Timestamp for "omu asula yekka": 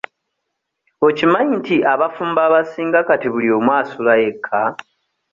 3.57-4.61